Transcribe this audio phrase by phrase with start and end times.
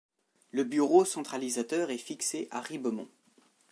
[0.49, 3.07] Le bureau centralisateur est fixé à Ribemont.